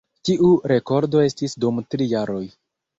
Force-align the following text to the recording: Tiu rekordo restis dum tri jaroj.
Tiu 0.29 0.49
rekordo 0.71 1.23
restis 1.27 1.57
dum 1.67 1.85
tri 1.93 2.13
jaroj. 2.19 2.45